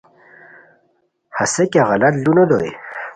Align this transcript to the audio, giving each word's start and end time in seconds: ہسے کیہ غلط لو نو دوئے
ہسے 1.37 1.63
کیہ 1.71 1.87
غلط 1.89 2.13
لو 2.23 2.31
نو 2.37 2.43
دوئے 2.49 2.69